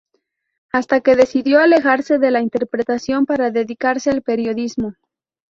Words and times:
Hasta 0.71 1.01
que 1.01 1.15
decidió 1.15 1.59
alejarse 1.59 2.17
de 2.17 2.31
la 2.31 2.41
interpretación 2.41 3.27
para 3.27 3.51
dedicarse 3.51 4.09
al 4.09 4.23
periodismo. 4.23 4.95